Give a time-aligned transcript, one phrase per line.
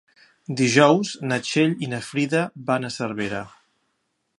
[0.61, 3.45] Dijous na Txell i na Frida van a Cervera.